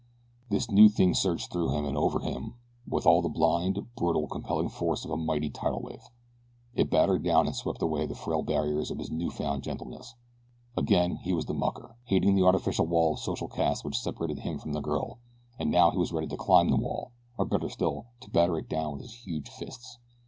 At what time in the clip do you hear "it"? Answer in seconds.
6.73-6.89, 18.57-18.67